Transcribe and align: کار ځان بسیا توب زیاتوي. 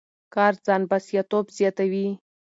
کار 0.33 0.53
ځان 0.65 0.81
بسیا 0.89 1.21
توب 1.29 1.45
زیاتوي. 1.57 2.07